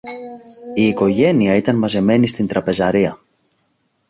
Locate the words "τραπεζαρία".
2.47-3.19